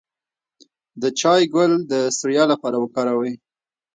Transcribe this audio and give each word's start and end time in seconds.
د 1.01 1.03
چای 1.19 1.41
ګل 1.53 1.71
د 1.91 1.93
ستړیا 2.15 2.43
لپاره 2.51 2.77
وکاروئ 2.79 3.33